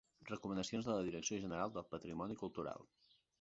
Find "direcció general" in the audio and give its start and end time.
1.09-1.75